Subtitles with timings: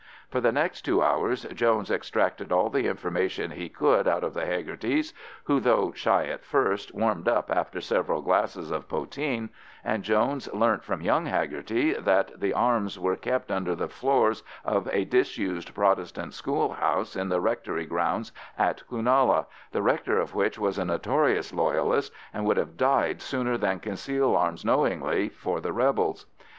[0.31, 4.47] For the next two hours Jones extracted all the information he could out of the
[4.47, 9.49] Hegartys, who, though shy at first, warmed up after several glasses of poteen,
[9.83, 14.89] and Jones learnt from young Hegarty that the arms were kept under the floors of
[14.91, 20.57] a disused Protestant school house in the rectory grounds at Cloonalla, the rector of which
[20.57, 25.71] was a notorious Loyalist, and would have died sooner than conceal arms knowingly for the
[25.73, 26.25] rebels.